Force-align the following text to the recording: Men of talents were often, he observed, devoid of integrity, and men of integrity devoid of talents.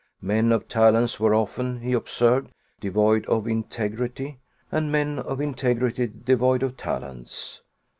Men 0.23 0.51
of 0.51 0.67
talents 0.67 1.19
were 1.19 1.35
often, 1.35 1.81
he 1.81 1.93
observed, 1.93 2.49
devoid 2.79 3.23
of 3.27 3.47
integrity, 3.47 4.39
and 4.71 4.91
men 4.91 5.19
of 5.19 5.39
integrity 5.39 6.07
devoid 6.07 6.63
of 6.63 6.75
talents. 6.75 7.61